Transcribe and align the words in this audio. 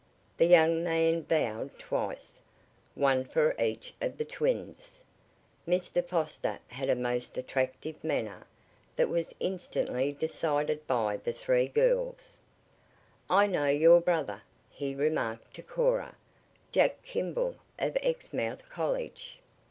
The 0.37 0.47
young 0.47 0.83
man 0.83 1.21
bowed 1.21 1.77
twice, 1.77 2.39
once 2.95 3.31
for 3.31 3.53
each 3.61 3.93
of 4.01 4.17
the 4.17 4.25
twins. 4.25 5.03
Mr. 5.67 6.03
Foster 6.03 6.57
had 6.69 6.89
a 6.89 6.95
most 6.95 7.37
attractive 7.37 8.03
manner 8.03 8.47
that 8.95 9.09
was 9.09 9.35
instantly 9.39 10.11
decided 10.11 10.87
by 10.87 11.17
the 11.17 11.33
three 11.33 11.67
girls. 11.67 12.39
"I 13.29 13.45
know 13.45 13.67
your 13.67 14.01
brother," 14.01 14.41
he 14.71 14.95
remarked 14.95 15.53
to 15.57 15.61
Cora. 15.61 16.15
"Jack 16.71 17.03
Kimball, 17.03 17.57
of 17.77 17.95
Exmouth 18.01 18.67
College." 18.69 19.37